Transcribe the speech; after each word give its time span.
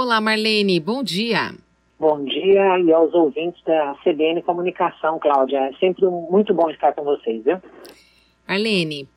Olá, 0.00 0.20
Marlene, 0.20 0.78
bom 0.78 1.02
dia. 1.02 1.52
Bom 1.98 2.24
dia 2.24 2.78
e 2.78 2.92
aos 2.92 3.12
ouvintes 3.12 3.60
da 3.64 3.96
CBN 4.04 4.40
Comunicação, 4.42 5.18
Cláudia. 5.18 5.58
É 5.58 5.72
sempre 5.72 6.06
muito 6.06 6.54
bom 6.54 6.70
estar 6.70 6.92
com 6.92 7.02
vocês, 7.02 7.42
viu? 7.44 7.60
Marlene, 8.46 9.08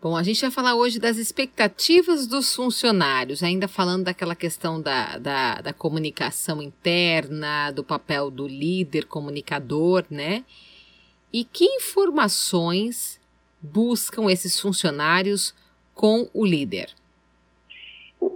bom, 0.00 0.16
a 0.16 0.22
gente 0.22 0.40
vai 0.40 0.50
falar 0.50 0.76
hoje 0.76 0.98
das 0.98 1.18
expectativas 1.18 2.26
dos 2.26 2.56
funcionários, 2.56 3.42
ainda 3.42 3.68
falando 3.68 4.04
daquela 4.04 4.34
questão 4.34 4.80
da, 4.80 5.18
da, 5.18 5.60
da 5.60 5.74
comunicação 5.74 6.62
interna, 6.62 7.70
do 7.70 7.84
papel 7.84 8.30
do 8.30 8.48
líder 8.48 9.04
comunicador, 9.04 10.06
né? 10.10 10.42
E 11.30 11.44
que 11.44 11.66
informações 11.66 13.20
buscam 13.60 14.32
esses 14.32 14.58
funcionários 14.58 15.54
com 15.94 16.30
o 16.32 16.46
líder? 16.46 16.94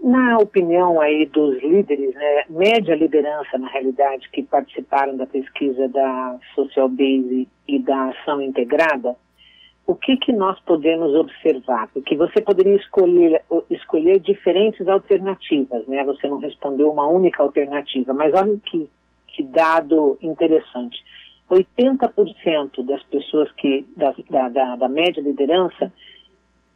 Na 0.03 0.39
opinião 0.39 1.01
aí 1.01 1.27
dos 1.27 1.63
líderes, 1.63 2.13
né, 2.15 2.45
média 2.51 2.95
liderança, 2.97 3.57
na 3.57 3.69
realidade, 3.69 4.29
que 4.31 4.43
participaram 4.43 5.17
da 5.17 5.27
pesquisa 5.27 5.87
da 5.89 6.39
Social 6.57 6.89
Base 6.89 7.49
e 7.69 7.79
da 7.79 8.09
Ação 8.09 8.41
Integrada, 8.41 9.17
o 9.87 9.95
que, 9.95 10.17
que 10.17 10.33
nós 10.33 10.59
podemos 10.61 11.15
observar? 11.15 11.89
Porque 11.93 12.17
você 12.17 12.41
poderia 12.41 12.75
escolher, 12.75 13.45
escolher 13.71 14.19
diferentes 14.19 14.89
alternativas, 14.89 15.87
né? 15.87 16.03
Você 16.05 16.27
não 16.27 16.39
respondeu 16.39 16.91
uma 16.91 17.07
única 17.07 17.41
alternativa, 17.41 18.13
mas 18.13 18.35
olha 18.35 18.59
que, 18.65 18.91
que 19.29 19.45
dado 19.45 20.19
interessante. 20.21 20.99
80% 21.49 22.85
das 22.85 23.03
pessoas 23.05 23.53
que, 23.53 23.87
da, 23.97 24.13
da, 24.49 24.75
da 24.75 24.89
média 24.89 25.23
liderança, 25.23 25.93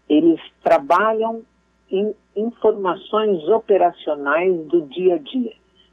eles 0.09 0.41
trabalham 0.63 1.43
em 1.91 2.15
informações 2.37 3.47
operacionais 3.49 4.57
do 4.67 4.83
dia 4.83 5.15
a 5.15 5.19
dia. 5.19 5.53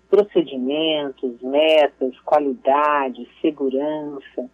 Procedimentos, 0.09 1.41
metas, 1.41 2.17
qualidade, 2.21 3.27
segurança. 3.41 4.49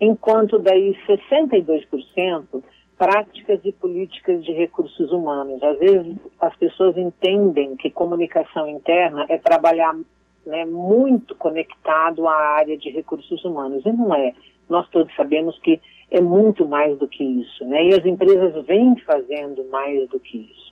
Enquanto 0.00 0.58
daí 0.58 0.96
62% 1.06 2.62
práticas 2.98 3.60
e 3.64 3.72
políticas 3.72 4.44
de 4.44 4.52
recursos 4.52 5.10
humanos. 5.12 5.62
Às 5.62 5.78
vezes 5.78 6.16
as 6.40 6.54
pessoas 6.56 6.96
entendem 6.98 7.76
que 7.76 7.90
comunicação 7.90 8.68
interna 8.68 9.24
é 9.28 9.38
trabalhar 9.38 9.96
né, 10.44 10.64
muito 10.64 11.34
conectado 11.36 12.26
à 12.26 12.34
área 12.34 12.76
de 12.76 12.90
recursos 12.90 13.42
humanos. 13.44 13.86
E 13.86 13.92
não 13.92 14.12
é. 14.14 14.34
Nós 14.68 14.88
todos 14.90 15.14
sabemos 15.14 15.56
que 15.60 15.80
é 16.10 16.20
muito 16.20 16.66
mais 16.66 16.98
do 16.98 17.06
que 17.06 17.22
isso. 17.22 17.64
Né? 17.64 17.84
E 17.84 17.94
as 17.94 18.04
empresas 18.04 18.66
vêm 18.66 18.96
fazendo 19.06 19.64
mais 19.70 20.08
do 20.08 20.18
que 20.18 20.38
isso. 20.38 20.67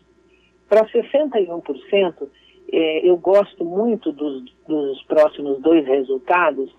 Para 0.69 0.84
61%, 0.86 2.28
é, 2.72 3.09
eu 3.09 3.17
gosto 3.17 3.64
muito 3.64 4.12
dos, 4.12 4.45
dos 4.67 5.03
próximos 5.05 5.61
dois 5.61 5.86
resultados. 5.86 6.70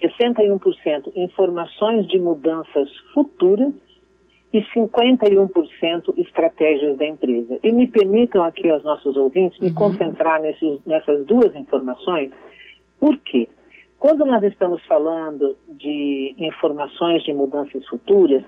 61% 0.00 1.12
informações 1.16 2.06
de 2.06 2.18
mudanças 2.20 2.88
futuras 3.12 3.74
e 4.52 4.62
51% 4.62 6.14
estratégias 6.16 6.96
da 6.96 7.06
empresa. 7.06 7.58
E 7.62 7.72
me 7.72 7.86
permitam 7.86 8.44
aqui 8.44 8.70
aos 8.70 8.82
nossos 8.82 9.16
ouvintes 9.16 9.58
me 9.58 9.68
uhum. 9.68 9.74
concentrar 9.74 10.40
nesses, 10.40 10.80
nessas 10.86 11.26
duas 11.26 11.54
informações. 11.54 12.30
Por 12.98 13.18
quê? 13.18 13.48
Quando 13.98 14.24
nós 14.24 14.42
estamos 14.44 14.84
falando 14.86 15.56
de 15.68 16.34
informações 16.38 17.22
de 17.24 17.32
mudanças 17.32 17.84
futuras, 17.88 18.44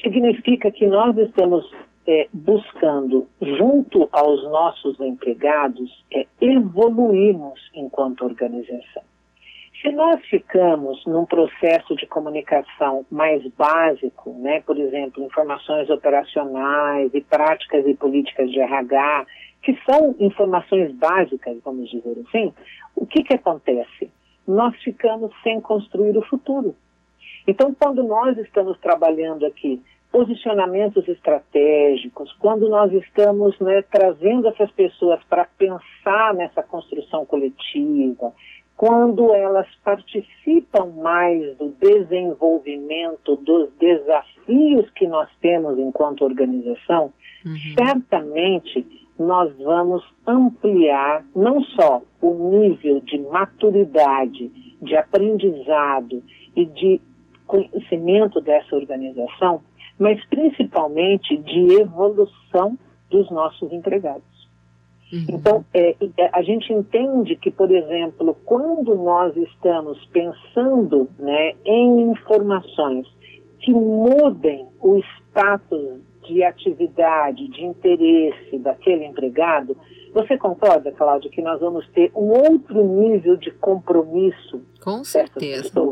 significa 0.00 0.70
que 0.70 0.86
nós 0.86 1.16
estamos 1.18 1.68
é, 2.06 2.28
buscando, 2.32 3.28
junto 3.40 4.08
aos 4.12 4.42
nossos 4.44 4.98
empregados, 5.00 6.04
é, 6.12 6.26
evoluirmos 6.40 7.60
enquanto 7.74 8.24
organização. 8.24 9.02
Se 9.80 9.90
nós 9.90 10.24
ficamos 10.26 11.04
num 11.06 11.24
processo 11.24 11.96
de 11.96 12.06
comunicação 12.06 13.04
mais 13.10 13.44
básico, 13.54 14.32
né, 14.38 14.60
por 14.60 14.78
exemplo, 14.78 15.24
informações 15.24 15.90
operacionais 15.90 17.12
e 17.12 17.20
práticas 17.20 17.84
e 17.86 17.94
políticas 17.94 18.48
de 18.50 18.60
RH, 18.60 19.26
que 19.60 19.76
são 19.84 20.14
informações 20.20 20.92
básicas, 20.94 21.56
vamos 21.64 21.90
dizer 21.90 22.16
assim, 22.28 22.52
o 22.94 23.06
que, 23.06 23.24
que 23.24 23.34
acontece? 23.34 24.10
Nós 24.46 24.76
ficamos 24.82 25.32
sem 25.42 25.60
construir 25.60 26.16
o 26.16 26.22
futuro. 26.22 26.76
Então, 27.46 27.74
quando 27.74 28.04
nós 28.04 28.38
estamos 28.38 28.78
trabalhando 28.78 29.44
aqui 29.44 29.82
posicionamentos 30.12 31.08
estratégicos, 31.08 32.30
quando 32.38 32.68
nós 32.68 32.92
estamos 32.92 33.58
né, 33.58 33.82
trazendo 33.90 34.46
essas 34.48 34.70
pessoas 34.72 35.18
para 35.24 35.46
pensar 35.56 36.34
nessa 36.34 36.62
construção 36.62 37.24
coletiva, 37.24 38.32
quando 38.76 39.32
elas 39.32 39.66
participam 39.82 40.86
mais 41.02 41.56
do 41.56 41.70
desenvolvimento 41.80 43.36
dos 43.36 43.70
desafios 43.78 44.90
que 44.90 45.06
nós 45.06 45.28
temos 45.40 45.78
enquanto 45.78 46.24
organização, 46.24 47.12
uhum. 47.44 47.56
certamente 47.78 48.86
nós 49.18 49.56
vamos 49.58 50.04
ampliar 50.26 51.24
não 51.34 51.62
só 51.62 52.02
o 52.20 52.50
nível 52.50 53.00
de 53.00 53.18
maturidade, 53.18 54.50
de 54.82 54.96
aprendizado 54.96 56.22
e 56.54 56.66
de 56.66 57.00
conhecimento 57.46 58.40
dessa 58.40 58.74
organização, 58.74 59.62
mas 59.98 60.24
principalmente 60.26 61.36
de 61.36 61.80
evolução 61.80 62.78
dos 63.10 63.30
nossos 63.30 63.72
empregados. 63.72 64.32
Uhum. 65.12 65.26
Então, 65.28 65.64
é, 65.74 65.94
é, 66.16 66.30
a 66.32 66.42
gente 66.42 66.72
entende 66.72 67.36
que, 67.36 67.50
por 67.50 67.70
exemplo, 67.70 68.34
quando 68.46 68.94
nós 68.94 69.36
estamos 69.36 70.02
pensando 70.06 71.08
né, 71.18 71.54
em 71.64 72.10
informações 72.10 73.06
que 73.60 73.72
mudem 73.72 74.66
o 74.80 74.98
status 75.28 76.00
de 76.26 76.42
atividade, 76.42 77.46
de 77.48 77.64
interesse 77.64 78.58
daquele 78.58 79.04
empregado, 79.04 79.76
você 80.14 80.36
concorda, 80.38 80.92
Cláudia, 80.92 81.30
que 81.30 81.42
nós 81.42 81.60
vamos 81.60 81.86
ter 81.88 82.10
um 82.14 82.30
outro 82.30 82.82
nível 82.84 83.36
de 83.36 83.50
compromisso 83.50 84.62
Com 84.82 85.04
certeza. 85.04 85.64
pessoas? 85.64 85.91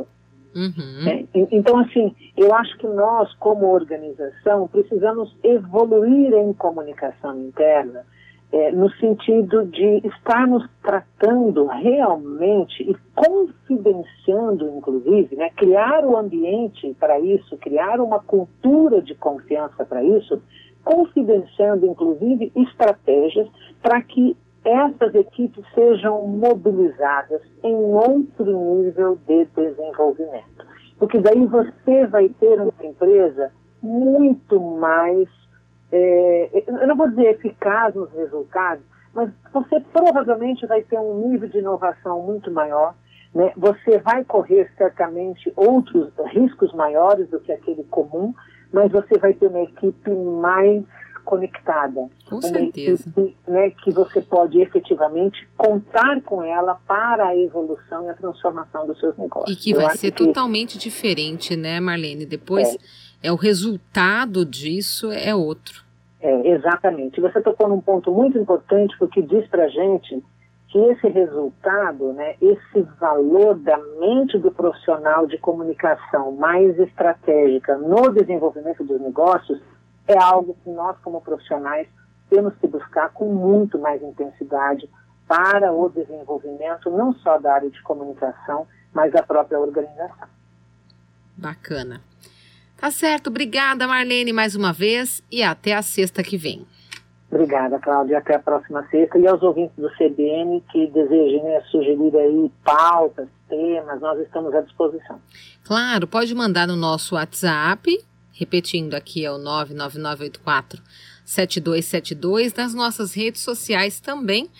Uhum. 0.55 1.09
É, 1.09 1.25
então, 1.53 1.78
assim, 1.78 2.15
eu 2.37 2.53
acho 2.55 2.77
que 2.78 2.87
nós, 2.87 3.33
como 3.34 3.66
organização, 3.66 4.66
precisamos 4.69 5.34
evoluir 5.44 6.33
em 6.33 6.53
comunicação 6.53 7.38
interna, 7.41 8.05
é, 8.53 8.72
no 8.72 8.91
sentido 8.94 9.65
de 9.66 10.03
estarmos 10.09 10.69
tratando 10.83 11.66
realmente 11.66 12.83
e 12.83 12.97
confidenciando, 13.15 14.69
inclusive, 14.77 15.37
né, 15.37 15.50
criar 15.50 16.05
o 16.05 16.16
ambiente 16.16 16.94
para 16.99 17.21
isso, 17.21 17.56
criar 17.59 18.00
uma 18.00 18.19
cultura 18.19 19.00
de 19.00 19.15
confiança 19.15 19.84
para 19.84 20.03
isso, 20.03 20.43
confidenciando, 20.82 21.87
inclusive, 21.87 22.50
estratégias 22.56 23.47
para 23.81 24.03
que 24.03 24.37
essas 24.65 25.15
equipes 25.15 25.65
sejam 25.75 26.26
mobilizadas 26.26 27.41
em 27.62 27.75
outro 27.75 28.44
nível 28.44 29.19
de 29.26 29.47
desenvolvimento. 29.47 30.66
Porque 30.98 31.19
daí 31.19 31.47
você 31.47 32.06
vai 32.06 32.28
ter 32.28 32.60
uma 32.60 32.72
empresa 32.82 33.50
muito 33.82 34.60
mais, 34.60 35.28
é, 35.91 36.65
eu 36.66 36.87
não 36.87 36.97
vou 36.97 37.09
dizer 37.09 37.31
eficaz 37.31 37.94
nos 37.94 38.12
resultados, 38.12 38.84
mas 39.15 39.31
você 39.53 39.81
provavelmente 39.93 40.66
vai 40.66 40.82
ter 40.82 40.99
um 40.99 41.28
nível 41.28 41.49
de 41.49 41.59
inovação 41.59 42.22
muito 42.22 42.50
maior, 42.50 42.94
né? 43.34 43.53
você 43.56 43.99
vai 43.99 44.25
correr 44.25 44.70
certamente 44.76 45.53
outros 45.56 46.12
riscos 46.32 46.72
maiores 46.75 47.28
do 47.31 47.41
que 47.41 47.50
aquele 47.50 47.84
comum, 47.84 48.34
mas 48.72 48.93
você 48.93 49.19
vai 49.19 49.32
ter 49.32 49.47
uma 49.47 49.62
equipe 49.62 50.10
mais 50.10 50.84
conectada. 51.30 52.08
Com 52.28 52.42
certeza. 52.42 53.08
Que, 53.14 53.36
né, 53.46 53.70
que 53.70 53.92
você 53.92 54.20
pode 54.20 54.60
efetivamente 54.60 55.48
contar 55.56 56.20
com 56.22 56.42
ela 56.42 56.75
para 56.88 57.28
a 57.28 57.37
evolução 57.37 58.06
e 58.06 58.08
a 58.08 58.14
transformação 58.14 58.84
dos 58.84 58.99
seus 58.99 59.16
negócios. 59.16 59.56
E 59.56 59.60
que 59.60 59.72
vai 59.72 59.96
ser 59.96 60.10
que... 60.10 60.25
totalmente 60.26 60.76
diferente, 60.76 61.55
né, 61.55 61.78
Marlene? 61.78 62.26
Depois 62.26 62.75
é. 63.22 63.28
é 63.28 63.32
o 63.32 63.37
resultado 63.37 64.44
disso 64.44 65.12
é 65.12 65.32
outro. 65.32 65.84
É, 66.20 66.49
exatamente. 66.49 67.20
Você 67.20 67.40
tocou 67.40 67.69
num 67.69 67.81
ponto 67.81 68.10
muito 68.10 68.37
importante 68.37 68.96
porque 68.99 69.22
diz 69.22 69.46
para 69.46 69.69
gente 69.69 70.20
que 70.69 70.78
esse 70.78 71.08
resultado, 71.08 72.12
né, 72.12 72.34
esse 72.40 72.82
valor 73.00 73.56
da 73.56 73.78
mente 73.99 74.37
do 74.37 74.50
profissional 74.50 75.26
de 75.26 75.38
comunicação 75.38 76.32
mais 76.32 76.78
estratégica 76.78 77.76
no 77.78 78.10
desenvolvimento 78.10 78.82
dos 78.84 79.00
negócios 79.00 79.60
é 80.10 80.18
algo 80.18 80.56
que 80.64 80.70
nós, 80.70 80.96
como 81.02 81.20
profissionais, 81.20 81.88
temos 82.28 82.54
que 82.56 82.66
buscar 82.66 83.10
com 83.10 83.32
muito 83.32 83.78
mais 83.78 84.02
intensidade 84.02 84.88
para 85.26 85.72
o 85.72 85.88
desenvolvimento 85.88 86.90
não 86.90 87.12
só 87.14 87.38
da 87.38 87.54
área 87.54 87.70
de 87.70 87.80
comunicação, 87.82 88.66
mas 88.92 89.12
da 89.12 89.22
própria 89.22 89.58
organização. 89.58 90.28
Bacana. 91.36 92.00
Tá 92.76 92.90
certo, 92.90 93.28
obrigada 93.28 93.86
Marlene 93.86 94.32
mais 94.32 94.56
uma 94.56 94.72
vez 94.72 95.22
e 95.30 95.42
até 95.42 95.74
a 95.74 95.82
sexta 95.82 96.22
que 96.22 96.36
vem. 96.36 96.66
Obrigada, 97.30 97.78
Cláudia. 97.78 98.18
Até 98.18 98.34
a 98.34 98.40
próxima 98.40 98.84
sexta. 98.88 99.16
E 99.16 99.26
aos 99.26 99.40
ouvintes 99.40 99.76
do 99.76 99.88
CBN 99.90 100.60
que 100.72 100.88
desejem 100.88 101.44
né, 101.44 101.60
sugerir 101.70 102.16
aí 102.16 102.50
pautas, 102.64 103.28
temas, 103.48 104.00
nós 104.00 104.18
estamos 104.20 104.52
à 104.52 104.60
disposição. 104.62 105.20
Claro, 105.64 106.08
pode 106.08 106.34
mandar 106.34 106.66
no 106.66 106.74
nosso 106.74 107.14
WhatsApp, 107.14 107.96
repetindo 108.32 108.94
aqui 108.94 109.25
é 109.25 109.31
o 109.31 109.38
99984 109.38 110.82
7272, 111.25 112.55
nas 112.55 112.75
nossas 112.75 113.15
redes 113.15 113.43
sociais 113.43 114.00
também. 114.00 114.50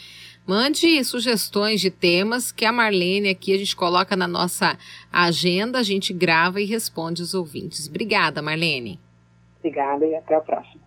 Mande 0.47 1.03
sugestões 1.05 1.81
de 1.81 1.91
temas 1.91 2.51
que 2.51 2.65
a 2.65 2.73
Marlene 2.73 3.29
aqui 3.29 3.55
a 3.55 3.59
gente 3.59 3.77
coloca 3.77 4.17
na 4.17 4.27
nossa 4.27 4.79
agenda, 5.13 5.79
a 5.79 5.83
gente 5.83 6.13
grava 6.13 6.61
e 6.61 6.65
responde 6.65 7.23
os 7.23 7.35
ouvintes. 7.35 7.89
Obrigada, 7.89 8.41
Marlene. 8.41 8.99
Obrigada 9.59 10.07
e 10.07 10.15
até 10.15 10.35
a 10.35 10.41
próxima. 10.41 10.80